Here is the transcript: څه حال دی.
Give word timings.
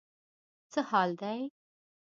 څه 0.71 0.79
حال 0.89 1.09
دی. 1.21 1.39